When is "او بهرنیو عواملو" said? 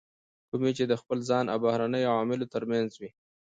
1.53-2.51